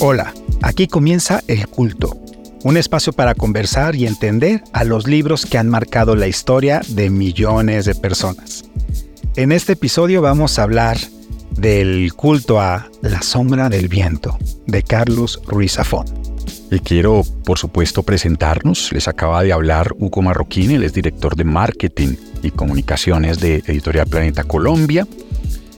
[0.00, 2.18] Hola, aquí comienza El Culto,
[2.64, 7.10] un espacio para conversar y entender a los libros que han marcado la historia de
[7.10, 8.64] millones de personas.
[9.36, 10.98] En este episodio vamos a hablar
[11.52, 14.36] del culto a La sombra del viento
[14.66, 16.06] de Carlos Ruiz Zafón.
[16.70, 18.92] Y quiero, por supuesto, presentarnos.
[18.92, 24.06] Les acaba de hablar Hugo Marroquín, él es director de marketing y comunicaciones de Editorial
[24.06, 25.06] Planeta Colombia.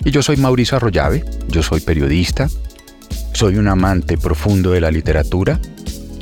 [0.05, 2.49] Y yo soy Mauricio Arroyave, yo soy periodista,
[3.33, 5.61] soy un amante profundo de la literatura.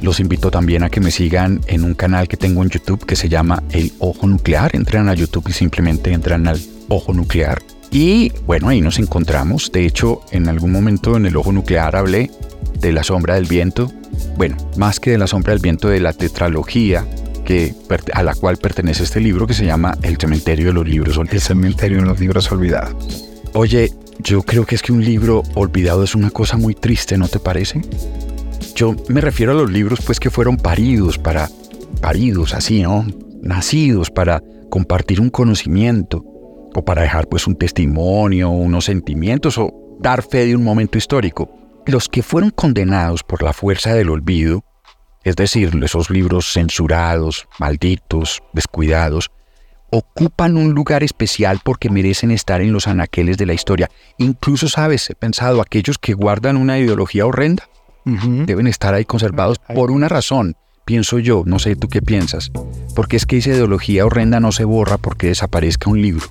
[0.02, 3.16] Los invito también a que me sigan en un canal que tengo en YouTube que
[3.16, 4.74] se llama El Ojo Nuclear.
[4.74, 7.62] Entran a YouTube y simplemente entran al Ojo Nuclear.
[7.90, 9.72] Y bueno, ahí nos encontramos.
[9.72, 12.30] De hecho, en algún momento en el Ojo Nuclear hablé
[12.78, 13.92] de la sombra del viento.
[14.36, 17.06] Bueno, más que de la sombra del viento, de la tetralogía
[17.44, 17.74] que,
[18.12, 21.34] a la cual pertenece este libro que se llama El cementerio de los libros olvidados.
[21.34, 23.29] El cementerio de los libros olvidados.
[23.52, 27.26] Oye, yo creo que es que un libro olvidado es una cosa muy triste, ¿no
[27.26, 27.82] te parece?
[28.76, 31.48] Yo me refiero a los libros pues que fueron paridos para,
[32.00, 33.04] paridos así, ¿no?
[33.42, 36.24] Nacidos para compartir un conocimiento
[36.74, 41.50] o para dejar pues un testimonio, unos sentimientos o dar fe de un momento histórico.
[41.86, 44.62] Los que fueron condenados por la fuerza del olvido,
[45.24, 49.30] es decir, esos libros censurados, malditos, descuidados,
[49.90, 53.90] ocupan un lugar especial porque merecen estar en los anaqueles de la historia.
[54.18, 57.68] Incluso, sabes, he pensado, aquellos que guardan una ideología horrenda
[58.04, 62.50] deben estar ahí conservados por una razón, pienso yo, no sé tú qué piensas,
[62.96, 66.26] porque es que esa ideología horrenda no se borra porque desaparezca un libro.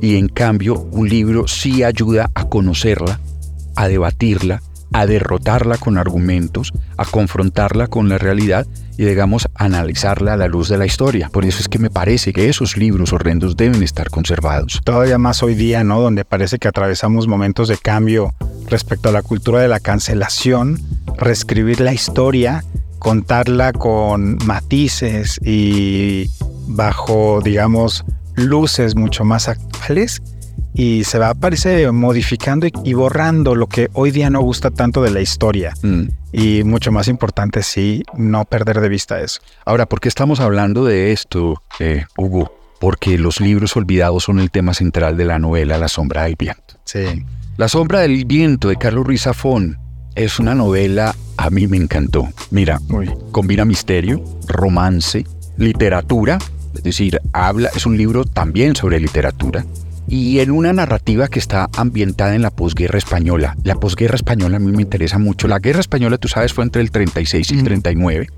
[0.00, 3.20] Y en cambio, un libro sí ayuda a conocerla,
[3.74, 10.36] a debatirla, a derrotarla con argumentos, a confrontarla con la realidad y digamos analizarla a
[10.36, 11.28] la luz de la historia.
[11.28, 14.80] Por eso es que me parece que esos libros horrendos deben estar conservados.
[14.84, 16.00] Todavía más hoy día, ¿no?
[16.00, 18.34] Donde parece que atravesamos momentos de cambio
[18.68, 20.80] respecto a la cultura de la cancelación,
[21.18, 22.64] reescribir la historia,
[22.98, 26.30] contarla con matices y
[26.66, 28.04] bajo, digamos,
[28.34, 30.22] luces mucho más actuales
[30.76, 35.10] y se va, parece, modificando y, borrando lo que hoy día no gusta tanto de
[35.10, 35.72] la historia.
[35.82, 36.08] Mm.
[36.32, 39.40] Y mucho más importante, sí, no perder de vista eso.
[39.64, 42.54] Ahora, ¿por qué estamos hablando de esto, eh, Hugo?
[42.78, 46.74] Porque los libros olvidados son el tema central de la novela La sombra del viento.
[46.84, 47.24] Sí.
[47.56, 49.78] La sombra del viento de Carlos Ruiz Zafón
[50.14, 52.28] es una novela, a mí me encantó.
[52.50, 52.78] Mira,
[53.32, 55.24] combina misterio, romance,
[55.56, 56.36] literatura,
[56.74, 59.64] es decir, habla, es un libro también sobre literatura
[60.08, 63.56] y en una narrativa que está ambientada en la posguerra española.
[63.64, 65.48] La posguerra española a mí me interesa mucho.
[65.48, 68.28] La guerra española, tú sabes, fue entre el 36 y el 39.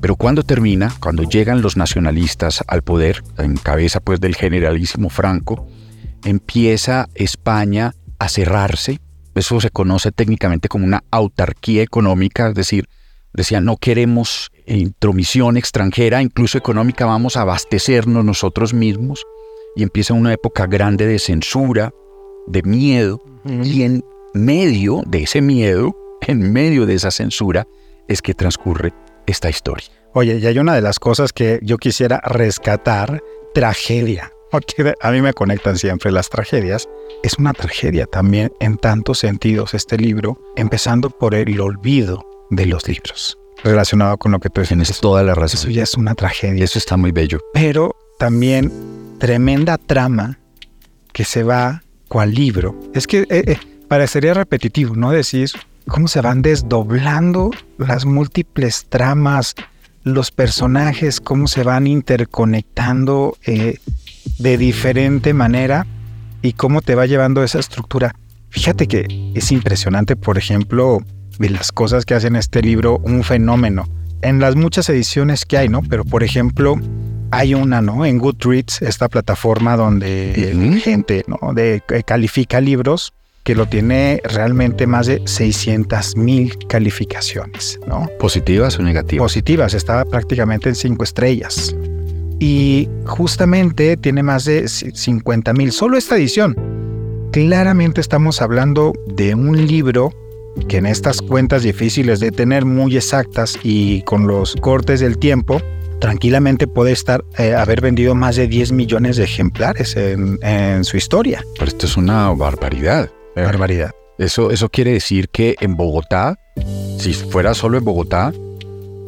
[0.00, 5.68] Pero cuando termina, cuando llegan los nacionalistas al poder, en cabeza pues del generalísimo Franco,
[6.24, 9.00] empieza España a cerrarse.
[9.34, 12.88] Eso se conoce técnicamente como una autarquía económica, es decir,
[13.32, 19.24] decían no queremos intromisión extranjera, incluso económica, vamos a abastecernos nosotros mismos
[19.76, 21.92] y empieza una época grande de censura,
[22.46, 25.96] de miedo, y en medio de ese miedo,
[26.26, 27.66] en medio de esa censura,
[28.08, 28.92] es que transcurre
[29.26, 29.88] esta historia.
[30.14, 33.22] Oye, y hay una de las cosas que yo quisiera rescatar,
[33.54, 34.32] tragedia.
[34.50, 36.86] Porque a mí me conectan siempre las tragedias.
[37.22, 42.86] Es una tragedia también en tantos sentidos este libro, empezando por el olvido de los
[42.86, 44.76] libros relacionado con lo que tú dices.
[44.76, 45.60] Tienes toda la razón.
[45.60, 46.64] Eso ya es una tragedia.
[46.64, 47.38] Eso está muy bello.
[47.54, 48.70] Pero también
[49.22, 50.36] tremenda trama
[51.12, 52.76] que se va cual libro.
[52.92, 53.56] Es que eh, eh,
[53.86, 55.12] parecería repetitivo, ¿no?
[55.12, 55.48] Decir
[55.86, 59.54] cómo se van desdoblando las múltiples tramas,
[60.02, 63.78] los personajes, cómo se van interconectando eh,
[64.40, 65.86] de diferente manera
[66.42, 68.16] y cómo te va llevando esa estructura.
[68.50, 70.98] Fíjate que es impresionante, por ejemplo,
[71.38, 73.88] de las cosas que hace en este libro un fenómeno.
[74.20, 75.80] En las muchas ediciones que hay, ¿no?
[75.82, 76.74] Pero, por ejemplo,
[77.32, 78.04] hay una, ¿no?
[78.04, 81.54] En Goodreads, esta plataforma donde gente, ¿no?
[81.54, 88.06] De, califica libros que lo tiene realmente más de 600 mil calificaciones, ¿no?
[88.20, 89.24] ¿Positivas o negativas?
[89.24, 91.74] Positivas, estaba prácticamente en cinco estrellas.
[92.38, 96.54] Y justamente tiene más de 50 mil, solo esta edición.
[97.32, 100.12] Claramente estamos hablando de un libro
[100.68, 105.62] que en estas cuentas difíciles de tener muy exactas y con los cortes del tiempo,
[106.02, 111.44] tranquilamente puede estar eh, haber vendido más de 10 millones de ejemplares en, su historia.
[111.54, 113.08] Pero esto es una barbaridad.
[113.36, 113.92] Barbaridad.
[114.18, 116.40] Eso, eso quiere decir que en Bogotá,
[116.98, 118.32] si fuera solo en Bogotá,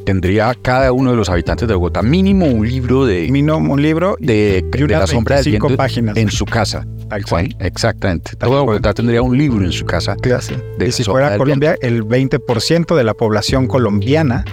[0.06, 4.16] tendría cada uno de los habitantes de Bogotá mínimo un libro de, Mínimo un libro
[4.20, 6.16] de, de unas la sombra del 25 viento páginas.
[6.16, 6.86] en su casa.
[7.26, 8.36] Sí, exactamente.
[8.36, 10.14] Toda Bogotá tendría un libro en su casa.
[10.22, 14.44] De Y si fuera Colombia, el 20% de la población colombiana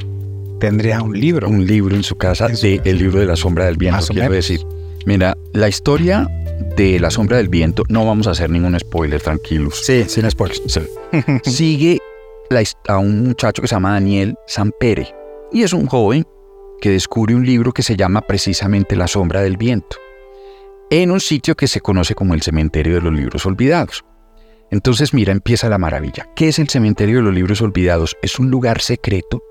[0.61, 1.49] tendría un libro.
[1.49, 2.89] un libro en su casa En su de casa.
[2.89, 4.35] El libro de la sombra del viento, Más quiero menos.
[4.47, 4.65] decir.
[5.05, 6.29] Mira, la historia
[6.77, 9.81] de la sombra del viento, no vamos a hacer ningún spoiler, tranquilos.
[9.83, 10.61] Sí, sin spoilers.
[10.67, 10.81] Sí.
[11.43, 11.99] Sigue
[12.49, 15.13] la a un muchacho que se llama Daniel Sampere
[15.51, 16.25] y es un joven
[16.79, 19.97] que descubre un libro que se llama precisamente La sombra del viento
[20.89, 24.03] en un sitio que se conoce como el cementerio de los libros olvidados.
[24.71, 26.27] Entonces, mira, empieza la maravilla.
[26.35, 28.17] ¿Qué es el cementerio de los libros olvidados?
[28.21, 29.41] Es un lugar secreto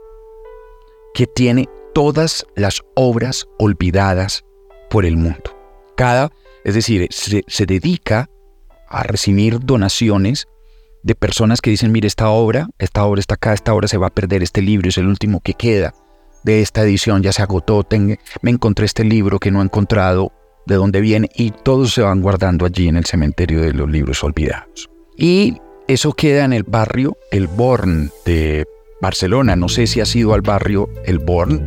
[1.14, 4.44] que tiene todas las obras olvidadas
[4.88, 5.56] por el mundo.
[5.96, 6.30] Cada,
[6.64, 8.28] es decir, se, se dedica
[8.88, 10.46] a recibir donaciones
[11.02, 14.08] de personas que dicen, mire, esta obra, esta obra está acá, esta obra se va
[14.08, 15.94] a perder, este libro es el último que queda
[16.42, 20.32] de esta edición, ya se agotó, ten- me encontré este libro que no he encontrado,
[20.66, 24.22] de dónde viene, y todos se van guardando allí en el cementerio de los libros
[24.24, 24.88] olvidados.
[25.16, 25.58] Y
[25.88, 28.66] eso queda en el barrio El Born de
[29.00, 29.56] Barcelona.
[29.56, 31.62] No sé si ha sido al barrio El Born.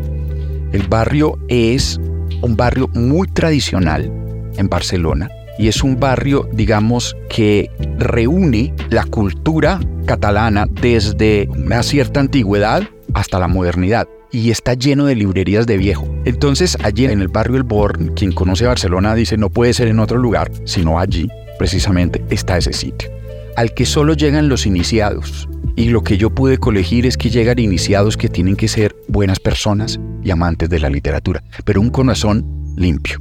[0.72, 2.00] El barrio es
[2.42, 4.12] un barrio muy tradicional
[4.58, 12.20] en Barcelona y es un barrio, digamos, que reúne la cultura catalana desde una cierta
[12.20, 12.84] antigüedad
[13.14, 16.08] hasta la modernidad y está lleno de librerías de viejo.
[16.26, 20.00] Entonces, allí en el barrio El Born, quien conoce Barcelona dice no puede ser en
[20.00, 21.30] otro lugar, sino allí,
[21.60, 23.10] precisamente, está ese sitio,
[23.56, 25.48] al que solo llegan los iniciados.
[25.76, 29.40] Y lo que yo pude colegir es que llegan iniciados que tienen que ser buenas
[29.40, 32.46] personas y amantes de la literatura, pero un corazón
[32.78, 33.20] limpio.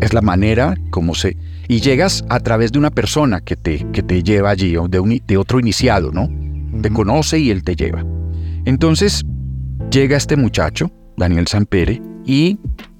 [0.00, 1.36] Es la manera como se...
[1.66, 5.00] Y llegas a través de una persona que te, que te lleva allí, o de,
[5.00, 6.28] un, de otro iniciado, ¿no?
[6.80, 8.04] Te conoce y él te lleva.
[8.66, 9.24] Entonces,
[9.90, 12.58] llega este muchacho, Daniel Sampere, y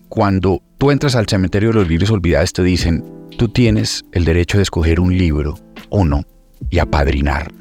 [0.09, 3.05] cuando tú entras al cementerio de los libros olvidados, te dicen,
[3.37, 5.59] tú tienes el derecho de escoger un libro
[5.91, 6.23] o no,
[6.71, 7.55] y apadrinarlo.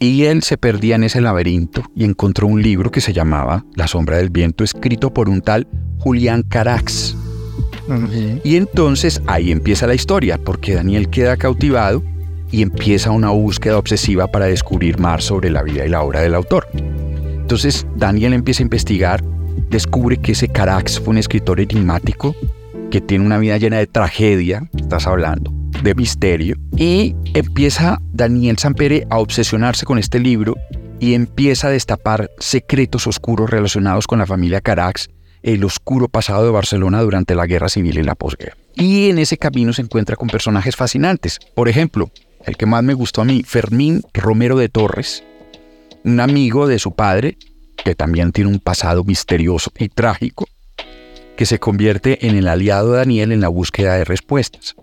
[0.00, 3.88] Y él se perdía en ese laberinto y encontró un libro que se llamaba La
[3.88, 5.66] sombra del viento, escrito por un tal
[5.98, 7.16] Julián Carax.
[7.88, 8.40] Ujú.
[8.44, 12.04] Y entonces ahí empieza la historia, porque Daniel queda cautivado
[12.50, 16.34] y empieza una búsqueda obsesiva para descubrir más sobre la vida y la obra del
[16.34, 16.68] autor.
[16.74, 19.24] Entonces Daniel empieza a investigar,
[19.70, 22.36] descubre que ese Carax fue un escritor enigmático
[22.90, 25.52] que tiene una vida llena de tragedia, estás hablando,
[25.82, 30.56] de misterio, y empieza Daniel Sampere a obsesionarse con este libro
[31.00, 35.08] y empieza a destapar secretos oscuros relacionados con la familia Carax,
[35.42, 38.56] el oscuro pasado de Barcelona durante la guerra civil y la posguerra.
[38.74, 41.38] Y en ese camino se encuentra con personajes fascinantes.
[41.54, 42.10] Por ejemplo,
[42.44, 45.24] el que más me gustó a mí, Fermín Romero de Torres,
[46.04, 47.38] un amigo de su padre,
[47.84, 50.46] que también tiene un pasado misterioso y trágico,
[51.36, 54.74] que se convierte en el aliado de Daniel en la búsqueda de respuestas.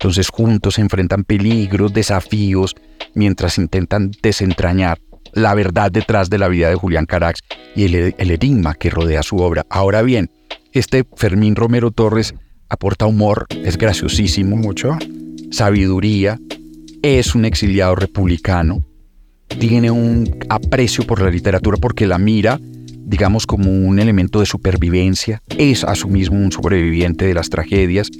[0.00, 2.74] Entonces juntos se enfrentan peligros, desafíos,
[3.14, 4.98] mientras intentan desentrañar
[5.34, 7.42] la verdad detrás de la vida de Julián Carax
[7.76, 9.66] y el, el enigma que rodea su obra.
[9.68, 10.30] Ahora bien,
[10.72, 12.34] este Fermín Romero Torres
[12.70, 14.96] aporta humor, es graciosísimo, Mucho.
[15.50, 16.38] sabiduría,
[17.02, 18.82] es un exiliado republicano,
[19.58, 22.58] tiene un aprecio por la literatura porque la mira,
[23.04, 28.10] digamos, como un elemento de supervivencia, es a su mismo un sobreviviente de las tragedias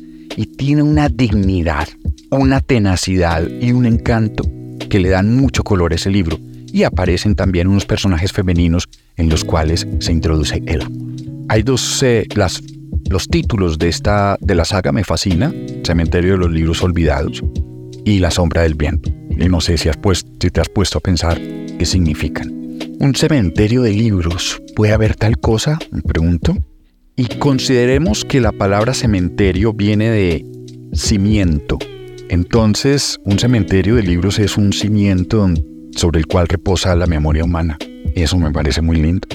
[0.41, 1.87] y tiene una dignidad,
[2.31, 4.45] una tenacidad y un encanto
[4.89, 6.39] que le dan mucho color a ese libro.
[6.73, 8.89] Y aparecen también unos personajes femeninos
[9.19, 10.91] en los cuales se introduce amor.
[11.51, 12.27] Hay dos, eh,
[13.11, 15.53] los títulos de, esta, de la saga me fascina,
[15.85, 17.45] Cementerio de los Libros Olvidados
[18.07, 19.11] y La Sombra del Viento.
[19.29, 21.39] Y no sé si, has puesto, si te has puesto a pensar
[21.79, 22.49] qué significan.
[22.99, 25.79] ¿Un cementerio de libros puede haber tal cosa?
[25.91, 26.57] Me pregunto.
[27.17, 30.45] Y consideremos que la palabra cementerio viene de
[30.93, 31.79] cimiento.
[32.29, 35.49] Entonces, un cementerio de libros es un cimiento
[35.97, 37.77] sobre el cual reposa la memoria humana.
[38.15, 39.29] Eso me parece muy lindo.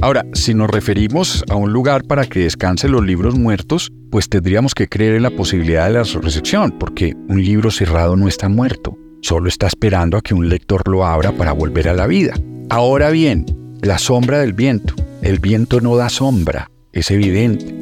[0.00, 4.74] Ahora, si nos referimos a un lugar para que descansen los libros muertos, pues tendríamos
[4.74, 8.96] que creer en la posibilidad de la resurrección, porque un libro cerrado no está muerto,
[9.20, 12.34] solo está esperando a que un lector lo abra para volver a la vida.
[12.70, 13.46] Ahora bien,
[13.82, 14.94] la sombra del viento.
[15.22, 17.74] El viento no da sombra, es evidente,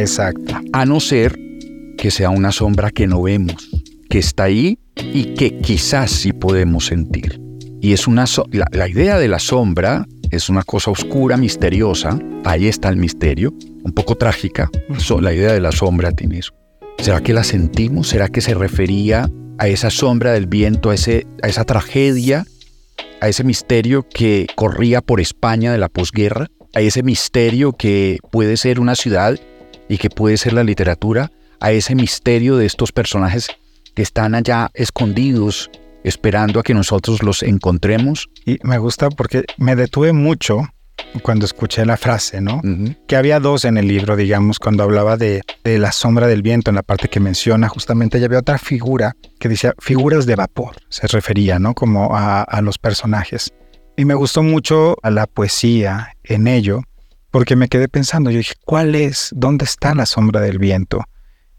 [0.00, 0.54] Exacto.
[0.72, 1.38] a no ser
[1.96, 3.70] que sea una sombra que no vemos,
[4.08, 7.40] que está ahí y que quizás sí podemos sentir.
[7.80, 12.18] Y es una so- la, la idea de la sombra es una cosa oscura, misteriosa.
[12.44, 14.70] Ahí está el misterio, un poco trágica.
[14.98, 16.52] So- la idea de la sombra tiene eso.
[16.98, 18.08] ¿Será que la sentimos?
[18.08, 22.44] ¿Será que se refería a esa sombra del viento, a, ese, a esa tragedia,
[23.20, 26.48] a ese misterio que corría por España de la posguerra?
[26.74, 29.38] A ese misterio que puede ser una ciudad
[29.88, 33.48] y que puede ser la literatura, a ese misterio de estos personajes
[33.94, 35.70] que están allá escondidos,
[36.04, 38.28] esperando a que nosotros los encontremos.
[38.44, 40.68] Y me gusta porque me detuve mucho
[41.22, 42.60] cuando escuché la frase, ¿no?
[43.06, 46.76] Que había dos en el libro, digamos, cuando hablaba de, la sombra del viento, en
[46.76, 51.06] la parte que menciona, justamente ya había otra figura que decía figuras de vapor, se
[51.06, 51.74] refería, ¿no?
[51.74, 53.52] Como a, a los personajes.
[53.98, 56.82] Y me gustó mucho a la poesía en ello,
[57.32, 59.30] porque me quedé pensando, yo dije, ¿cuál es?
[59.34, 61.02] ¿Dónde está la sombra del viento?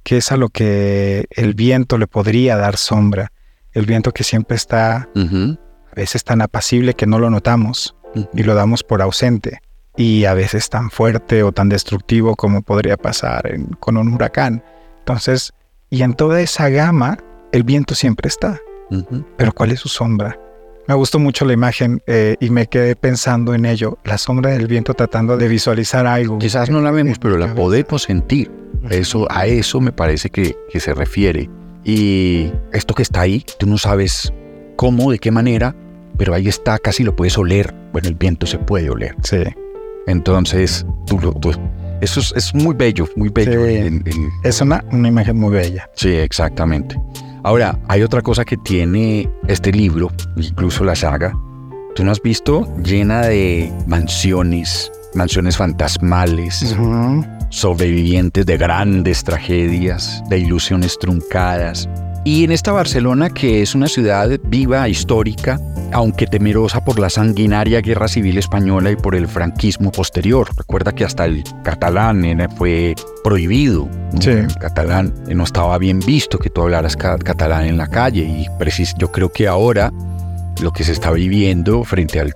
[0.04, 3.34] ¿Qué es a lo que el viento le podría dar sombra?
[3.74, 7.98] El viento que siempre está a veces tan apacible que no lo notamos
[8.34, 9.60] y lo damos por ausente
[9.98, 14.64] y a veces tan fuerte o tan destructivo como podría pasar con un huracán.
[15.00, 15.52] Entonces,
[15.90, 17.18] y en toda esa gama,
[17.52, 18.62] el viento siempre está.
[19.36, 20.40] Pero ¿cuál es su sombra?
[20.90, 24.66] Me gustó mucho la imagen eh, y me quedé pensando en ello, la sombra del
[24.66, 26.40] viento tratando de visualizar algo.
[26.40, 28.50] Quizás no la vemos, pero la podemos sentir.
[28.90, 31.48] Eso, a eso me parece que, que se refiere.
[31.84, 34.34] Y esto que está ahí, tú no sabes
[34.78, 35.76] cómo, de qué manera,
[36.18, 37.72] pero ahí está, casi lo puedes oler.
[37.92, 39.16] Bueno, el viento se puede oler.
[39.22, 39.44] Sí.
[40.08, 41.20] Entonces, tú,
[42.02, 43.64] eso es, muy bello, muy bello.
[44.44, 45.88] es una, una imagen muy bella.
[45.94, 47.00] Sí, exactamente.
[47.44, 51.38] Ahora, hay otra cosa que tiene este libro, incluso la saga.
[51.96, 52.68] ¿Tú no has visto?
[52.84, 56.76] Llena de mansiones, mansiones fantasmales,
[57.50, 61.90] sobrevivientes de grandes tragedias, de ilusiones truncadas.
[62.26, 65.60] Y en esta Barcelona, que es una ciudad viva, histórica,
[65.92, 70.50] aunque temerosa por la sanguinaria guerra civil española y por el franquismo posterior.
[70.56, 72.24] Recuerda que hasta el catalán
[72.58, 73.90] fue prohibido.
[74.22, 78.24] El catalán no estaba bien visto que tú hablaras catalán en la calle.
[78.24, 78.48] Y
[78.98, 79.92] yo creo que ahora
[80.62, 82.36] lo que se está viviendo frente al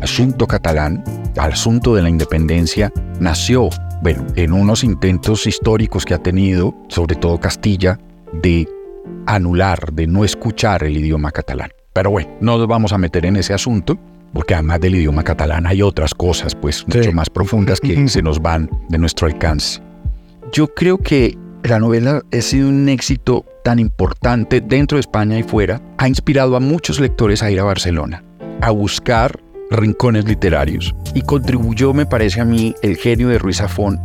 [0.00, 1.02] asunto catalán,
[1.36, 3.68] al asunto de la independencia, nació,
[4.02, 7.98] bueno, en unos intentos históricos que ha tenido, sobre todo Castilla,
[8.32, 8.68] de
[9.26, 11.70] anular, de no escuchar el idioma catalán.
[11.92, 13.98] Pero bueno, no nos vamos a meter en ese asunto,
[14.32, 18.40] porque además del idioma catalán hay otras cosas, pues, mucho más profundas que se nos
[18.40, 19.80] van de nuestro alcance.
[20.52, 25.42] Yo creo que la novela ha sido un éxito tan importante dentro de España y
[25.42, 28.22] fuera, ha inspirado a muchos lectores a ir a Barcelona,
[28.60, 29.40] a buscar
[29.70, 34.00] rincones literarios y contribuyó, me parece a mí, el genio de Ruiz Zafón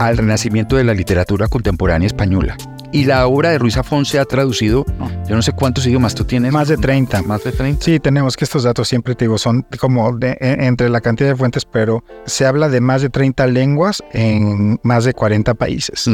[0.00, 2.56] al renacimiento de la literatura contemporánea española.
[2.92, 4.84] Y la obra de Ruiz Zafón se ha traducido,
[5.26, 6.52] yo no sé cuántos idiomas tú tienes.
[6.52, 7.22] Más de 30.
[7.22, 7.82] Más de 30.
[7.82, 11.30] Sí, tenemos que estos datos siempre te digo, son como de, e, entre la cantidad
[11.30, 16.06] de fuentes, pero se habla de más de 30 lenguas en más de 40 países.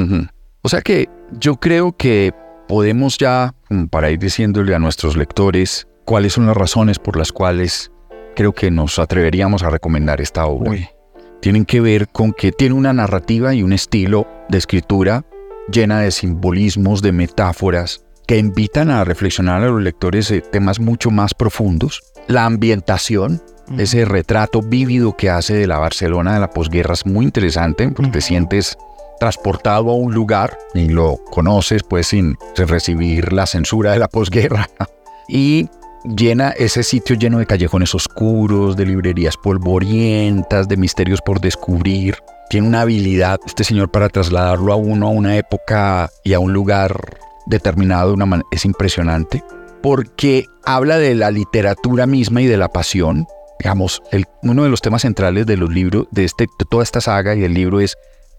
[0.63, 2.33] O sea que yo creo que
[2.69, 3.55] podemos ya,
[3.91, 7.91] para ir diciéndole a nuestros lectores cuáles son las razones por las cuales
[8.37, 10.79] creo que nos atreveríamos a recomendar esta obra.
[11.41, 15.25] Tienen que ver con que tiene una narrativa y un estilo de escritura
[15.73, 21.11] llena de simbolismos, de metáforas, que invitan a reflexionar a los lectores de temas mucho
[21.11, 22.03] más profundos.
[22.27, 23.43] La ambientación,
[23.79, 28.11] ese retrato vívido que hace de la Barcelona de la posguerra es muy interesante, porque
[28.11, 28.77] te sientes
[29.19, 34.69] transportado a un lugar y lo conoces pues sin, recibir la censura de la posguerra.
[35.29, 35.69] y
[36.05, 42.17] llena ese sitio lleno de callejones oscuros, de librerías polvorientas, de misterios por descubrir.
[42.51, 46.53] Tiene una habilidad este señor para trasladarlo a uno a una época y a un
[46.53, 49.43] lugar determinado una es impresionante
[49.83, 53.27] porque habla de la literatura misma y de la pasión.
[53.59, 54.03] Digamos,
[54.43, 57.41] uno de los temas centrales de los libros, de, este, de toda esta saga y
[57.41, 57.97] del libro es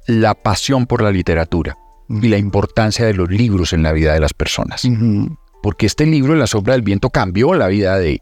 [0.08, 1.78] la pasión por la literatura
[2.10, 4.88] y la importancia de los libros en la vida de las personas.
[5.62, 8.20] Porque este libro, La sombra del viento, cambió la vida de,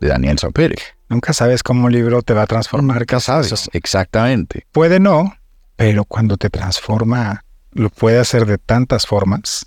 [0.00, 0.76] de Daniel Sanpere.
[1.08, 3.70] Nunca sabes cómo un libro te va a transformar, sabes.
[3.72, 4.66] Exactamente.
[4.72, 5.34] Puede no,
[5.76, 9.66] pero cuando te transforma, lo puede hacer de tantas formas.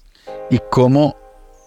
[0.49, 1.15] Y cómo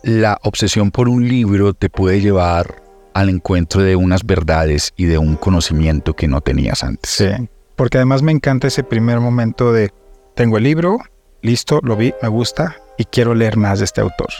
[0.03, 2.83] la obsesión por un libro te puede llevar
[3.15, 7.11] al encuentro de unas verdades y de un conocimiento que no tenías antes.
[7.11, 9.91] Sí, porque además me encanta ese primer momento de,
[10.35, 10.99] tengo el libro,
[11.43, 14.31] listo, lo vi, me gusta y quiero leer más de este autor.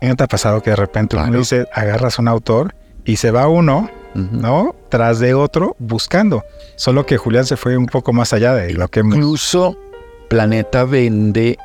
[0.00, 2.74] ¿Y no te ha pasado que de repente uno dice, agarras un autor
[3.04, 4.74] y se va uno, ¿no?
[4.88, 6.44] Tras de otro buscando.
[6.76, 9.00] Solo que Julián se fue un poco más allá de lo que...
[9.00, 9.76] Incluso
[10.28, 11.58] Planeta vende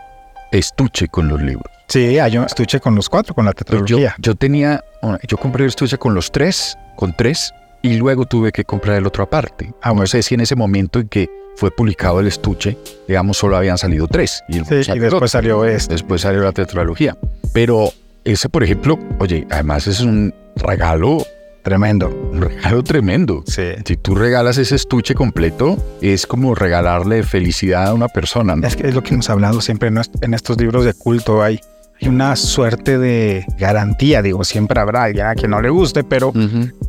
[0.52, 1.72] estuche con los libros.
[1.88, 4.16] Sí, hay un estuche con los cuatro, con la tetralogía.
[4.20, 4.84] Yo, tenía,
[5.26, 9.08] yo compré el estuche con los tres, con tres, y luego tuve que comprar el
[9.08, 9.74] otro aparte.
[9.82, 12.78] Ah, no sé si en ese momento en que fue publicado el estuche,
[13.08, 14.44] digamos, solo habían salido tres.
[14.50, 15.94] Y, después salió este.
[15.94, 17.18] Después salió la tetralogía.
[17.54, 17.92] Pero
[18.26, 21.26] ese, por ejemplo, oye, además es un regalo
[21.68, 22.08] tremendo.
[22.32, 23.44] Un regalo tremendo.
[23.46, 23.64] Sí.
[23.86, 28.56] Si tú regalas ese estuche completo, es como regalarle felicidad a una persona.
[28.56, 28.66] ¿no?
[28.66, 31.44] Es que es lo que hemos hablado siempre en, est- en estos libros de culto.
[31.44, 31.60] Hay,
[32.02, 36.32] hay una suerte de garantía, digo, siempre habrá ya que no le guste, pero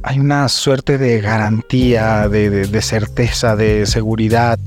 [0.05, 4.59] hay una suerte de garantía, de, de- de certeza, de seguridad,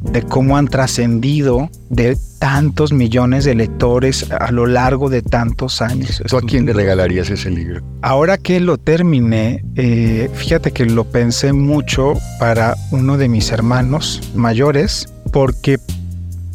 [0.00, 6.22] de cómo han trascendido de tantos millones de lectores a lo largo de tantos años.
[6.26, 7.82] ¿Tú a quién le regalarías ese libro?
[8.02, 14.22] Ahora que lo terminé, eh, fíjate que lo pensé mucho para uno de mis hermanos
[14.34, 15.78] mayores, porque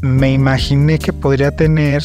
[0.02, 2.04] me imaginé que podría tener,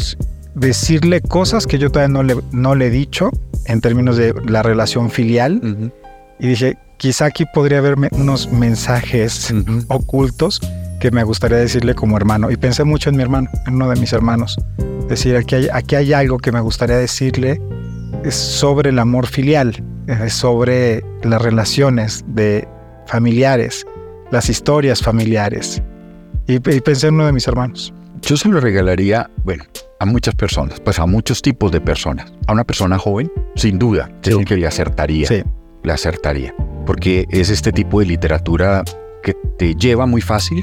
[0.55, 3.31] decirle cosas que yo todavía no le, no le he dicho
[3.65, 5.93] en términos de la relación filial.
[6.39, 9.55] Y dije, quizá aquí podría haberme unos mensajes
[9.89, 10.61] ocultos
[11.01, 12.51] que me gustaría decirle como hermano.
[12.51, 14.57] Y pensé mucho en mi hermano, en uno de mis hermanos.
[15.09, 17.61] Decir, aquí hay, aquí hay algo que me gustaría decirle
[18.25, 22.69] es sobre el amor filial, es sobre las relaciones de
[23.07, 23.87] familiares,
[24.31, 25.83] las historias familiares.
[26.47, 27.93] Y, y pensé en uno de mis hermanos.
[28.23, 29.65] Yo se lo regalaría, bueno,
[30.01, 32.31] a muchas personas, pues a muchos tipos de personas.
[32.47, 34.45] A una persona joven, sin duda, Sí.
[34.45, 35.27] que le acertaría.
[35.27, 35.43] Sí,
[35.83, 36.55] Le acertaría.
[36.85, 38.85] Porque es este tipo de literatura
[39.23, 40.63] que te lleva muy fácil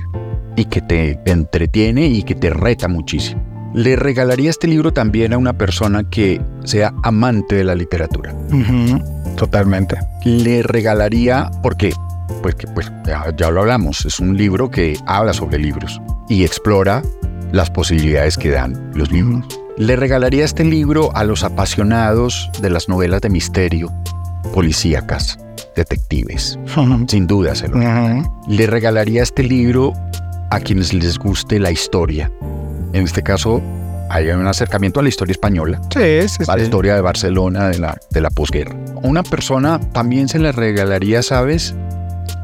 [0.57, 3.41] y que te entretiene y que te reta muchísimo.
[3.73, 8.33] Le regalaría este libro también a una persona que sea amante de la literatura.
[8.51, 8.99] Ujú,
[9.35, 9.97] totalmente.
[10.25, 11.93] Le regalaría, ¿por qué?
[12.41, 16.43] Pues que pues, ya, ya lo hablamos, es un libro que habla sobre libros y
[16.43, 17.03] explora
[17.51, 19.45] las posibilidades que dan los libros.
[19.77, 23.93] Le regalaría este libro a los apasionados de las novelas de misterio,
[24.55, 25.39] policíacas,
[25.75, 26.57] detectives.
[27.07, 27.77] Sin duda se lo.
[27.77, 28.43] Ujú.
[28.47, 29.93] Le regalaría este libro
[30.49, 32.31] a quienes les guste la historia.
[32.93, 33.61] En este caso,
[34.09, 36.63] hay un acercamiento a la historia española, Sí, sí, a la sí.
[36.63, 38.75] historia de Barcelona de la, de la posguerra.
[39.03, 41.75] Una persona también se le regalaría, ¿sabes?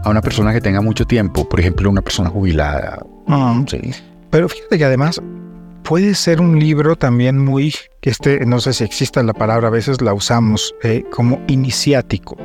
[0.03, 2.99] A una persona que tenga mucho tiempo, por ejemplo, una persona jubilada.
[3.27, 3.65] Ujú.
[3.69, 3.79] Sí.
[4.29, 5.21] Pero fíjate que además
[5.83, 9.71] puede ser un libro también muy, que este, no sé si exista la palabra, a
[9.71, 12.35] veces la usamos, eh, como iniciático.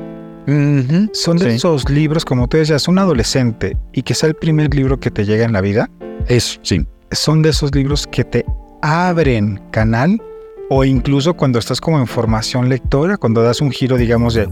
[1.13, 1.57] Son de Sí.
[1.57, 5.27] esos libros, como tú decías, un adolescente y que sea el primer libro que te
[5.27, 5.91] llega en la vida,
[6.27, 6.87] Eso, sí.
[7.13, 8.47] son de esos libros que te
[8.81, 10.21] abren canal
[10.71, 14.49] o incluso cuando estás como en formación lectora, cuando das un giro, digamos, de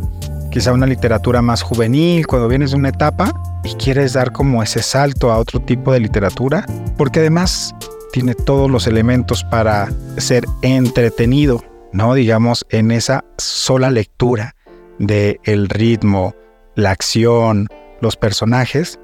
[0.50, 3.32] quizá una literatura más juvenil, cuando vienes de una etapa
[3.64, 6.64] y quieres dar como ese salto a otro tipo de literatura,
[6.96, 7.74] porque además
[8.12, 12.14] tiene todos los elementos para ser entretenido, ¿no?
[12.14, 14.55] Digamos, en esa sola lectura
[14.98, 16.34] de el ritmo,
[16.74, 17.68] la acción,
[18.00, 18.98] los personajes,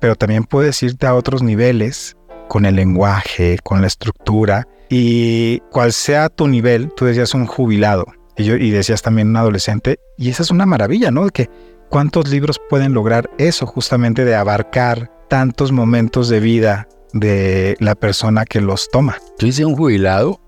[0.00, 2.16] pero también puedes irte a otros niveles
[2.48, 8.06] con el lenguaje, con la estructura y cual sea tu nivel, tú decías un jubilado
[8.36, 11.28] y, yo, y decías también un adolescente y esa es una maravilla, ¿no?
[11.28, 11.50] Que
[11.90, 18.44] cuántos libros pueden lograr eso justamente de abarcar tantos momentos de vida de la persona
[18.44, 19.18] que los toma.
[19.38, 20.40] Yo hice un jubilado,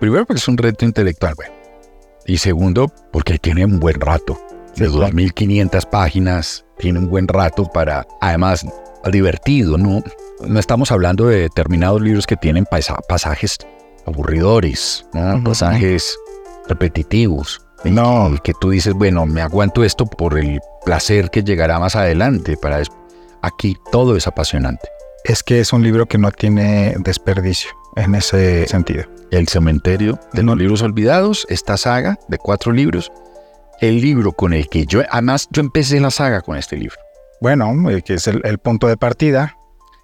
[0.00, 1.61] primero porque es un reto intelectual, bueno.
[2.26, 4.38] Y segundo, porque tiene un buen rato.
[4.76, 5.12] De Sí, claro.
[5.12, 8.64] 2.500 páginas, tiene un buen rato para, además,
[9.10, 10.02] divertido, ¿no?
[10.46, 13.58] No estamos hablando de determinados libros que tienen pasa- pasajes
[14.06, 15.06] aburridores,
[15.44, 16.16] pasajes
[16.68, 17.60] repetitivos.
[17.84, 18.30] No.
[18.34, 22.56] que- que tú dices, bueno, me aguanto esto por el placer que llegará más adelante.
[22.56, 22.80] Para
[23.44, 24.88] Aquí todo es apasionante.
[25.24, 29.04] Es que es un libro que no tiene desperdicio en ese sentido.
[29.30, 33.10] El cementerio de los libros olvidados, esta saga de cuatro libros,
[33.80, 36.96] el libro con el que yo, además yo empecé la saga con este libro.
[37.40, 39.56] Bueno, eh, que es el, el punto de partida,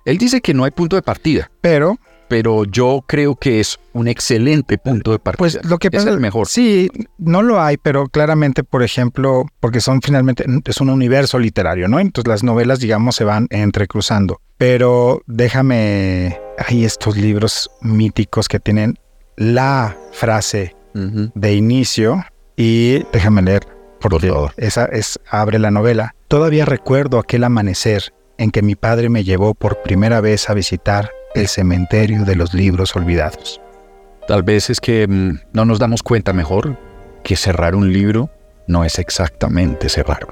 [0.05, 1.99] Él dice que no hay punto de partida, pero
[2.29, 5.39] pero yo creo que es un excelente punto de partida.
[5.39, 6.47] Pues lo que es pasa el mejor.
[6.47, 11.89] Sí, no lo hay, pero claramente, por ejemplo, porque son finalmente, es un universo literario,
[11.89, 11.99] ¿no?
[11.99, 14.41] Entonces las novelas, digamos, se van entrecruzando.
[14.59, 18.99] Pero déjame, hay estos libros míticos que tienen
[19.37, 22.25] la frase de inicio
[22.57, 23.63] y déjame leer,
[24.01, 24.53] porque favor.
[24.57, 26.15] esa es, abre la novela.
[26.27, 31.11] Todavía recuerdo aquel amanecer en que mi padre me llevó por primera vez a visitar
[31.35, 33.61] el cementerio de los libros olvidados.
[34.27, 36.77] Tal vez es que mm, no nos damos cuenta mejor
[37.23, 38.31] que cerrar un libro
[38.67, 40.27] no es exactamente cerrar.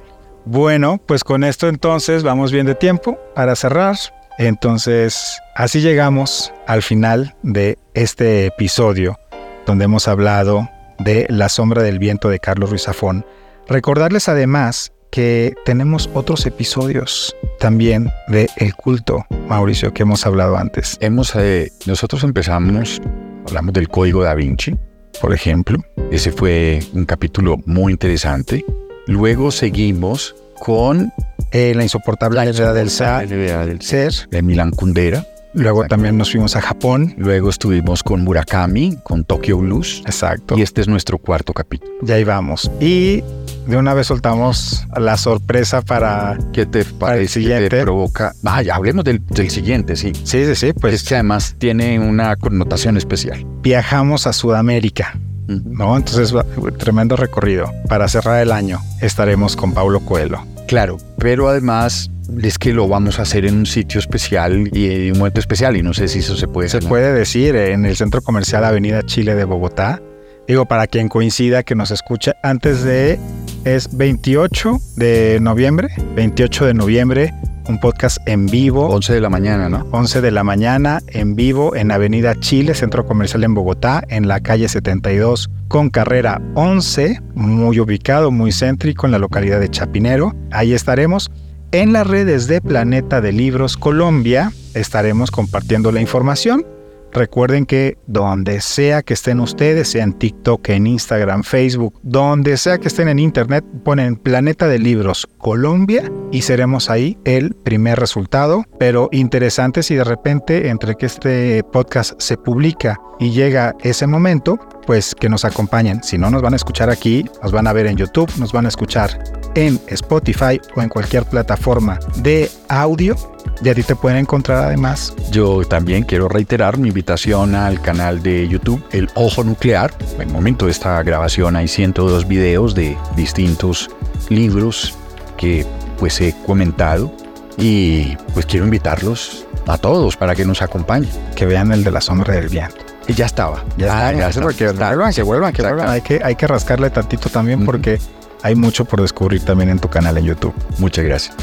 [0.45, 3.97] Bueno, pues con esto entonces vamos bien de tiempo para cerrar.
[4.38, 9.18] Entonces, así llegamos al final de este episodio
[9.66, 10.68] donde hemos hablado
[10.99, 13.25] de La sombra del viento de Carlos Ruiz Zafón.
[13.68, 20.99] Recordarles además que tenemos otros episodios también de El culto, Mauricio, que hemos hablado antes.
[21.01, 23.01] Hemos, eh, nosotros empezamos,
[23.46, 24.77] hablamos del Código da Vinci,
[25.20, 25.79] por ejemplo.
[26.11, 28.64] Ese fue un capítulo muy interesante.
[29.07, 31.12] Luego seguimos con
[31.53, 34.12] eh, La insoportable heredad del ser, del ser.
[34.31, 35.25] de Milan Kundera.
[35.55, 35.95] Luego Exacto.
[35.95, 37.14] también nos fuimos a Japón.
[37.16, 40.03] Luego estuvimos con Murakami, con Tokyo Blues.
[40.05, 40.59] Exacto.
[40.59, 41.92] Y este es nuestro cuarto capítulo.
[42.07, 42.71] Y ahí vamos.
[42.79, 43.23] Y
[43.66, 46.37] de una vez soltamos la sorpresa para...
[46.53, 47.23] ¿Qué te el parece?
[47.23, 47.69] ¿Qué siguiente.
[47.71, 48.35] te provoca?
[48.42, 50.12] Vaya, hablemos del, del siguiente, sí.
[50.25, 53.47] Sí, sí, sí, Es pues que además tiene una connotación especial.
[53.62, 55.97] viajamos a Sudamérica, ¿no?
[55.97, 56.35] Entonces,
[56.79, 57.73] tremendo recorrido.
[57.89, 60.45] Para cerrar el año estaremos con Paulo Coelho.
[60.67, 62.11] Claro, pero además
[62.43, 65.77] es que lo vamos a hacer en un sitio especial y en un momento especial
[65.77, 66.89] y no sé si eso se puede Se hacer.
[66.89, 70.03] puede decir en el Centro Comercial Avenida Chile de Bogotá.
[70.49, 73.19] Digo, para quien coincida que nos escucha antes de...
[73.65, 75.89] Es 28 de noviembre.
[76.15, 77.35] 28 de noviembre,
[77.68, 78.88] un podcast en vivo.
[78.88, 79.87] 11 de la mañana, ¿no?
[79.92, 84.40] 11 de la mañana en vivo en Avenida Chile, Centro Comercial en Bogotá, en la
[84.40, 90.35] calle 72 con carrera 11, muy ubicado, muy céntrico en la localidad de Chapinero.
[90.50, 91.31] Ahí estaremos.
[91.72, 96.64] En las redes de Planeta de Libros Colombia estaremos compartiendo la información.
[97.12, 102.79] Recuerden que donde sea que estén ustedes, sea en TikTok, en Instagram, Facebook, donde sea
[102.79, 108.64] que estén en Internet, ponen Planeta de Libros Colombia y seremos ahí el primer resultado.
[108.79, 114.59] Pero interesante si de repente entre que este podcast se publica y llega ese momento,
[114.87, 116.03] pues que nos acompañen.
[116.03, 118.66] Si no nos van a escuchar aquí, nos van a ver en YouTube, nos van
[118.66, 119.23] a escuchar
[119.55, 123.16] en Spotify o en cualquier plataforma de audio.
[123.64, 128.23] Y a ti te pueden encontrar además Yo también quiero reiterar mi invitación al canal
[128.23, 129.92] de YouTube El Ojo Nuclear.
[130.16, 133.88] En el momento de esta grabación hay 102 videos de distintos
[134.29, 134.95] libros
[135.37, 135.66] que
[135.99, 137.11] pues he comentado
[137.59, 141.11] y pues quiero invitarlos a todos para que nos acompañen.
[141.35, 142.77] que vean el de la sombra del viento.
[143.09, 143.64] Y ya estaba.
[143.79, 144.40] Ya Ah, está.
[144.42, 145.88] porque vuelvan, que vuelvan, que vuelvan.
[145.88, 147.99] Hay que, hay que rascarle tantito también porque
[148.42, 150.53] hay mucho por descubrir también en tu canal en YouTube.
[150.79, 151.35] Muchas gracias.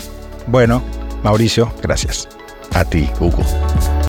[0.45, 0.83] Bueno,
[1.23, 2.27] Mauricio, gracias.
[2.73, 3.43] A ti, Hugo.